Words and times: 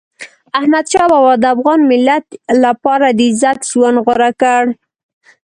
احمدشاه 0.59 1.07
بابا 1.11 1.33
د 1.39 1.45
افغان 1.55 1.79
ملت 1.91 2.25
لپاره 2.63 3.07
د 3.17 3.19
عزت 3.29 3.59
ژوند 3.71 3.97
غوره 4.05 4.31
کړ. 4.41 4.63